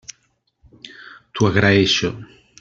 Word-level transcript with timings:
T'ho 1.33 1.51
agraeixo. 1.51 2.13